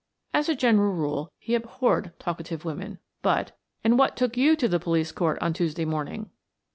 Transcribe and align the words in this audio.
As 0.33 0.49
a 0.49 0.55
general 0.55 0.93
rule 0.93 1.31
he 1.37 1.53
abhorred 1.53 2.13
talkative 2.17 2.65
women, 2.65 2.97
but 3.21 3.55
"And 3.83 3.99
what 3.99 4.17
took 4.17 4.35
you 4.35 4.55
to 4.55 4.67
the 4.67 4.79
police 4.79 5.11
court 5.11 5.37
on 5.43 5.53
Tuesday 5.53 5.85
morning?" 5.85 6.31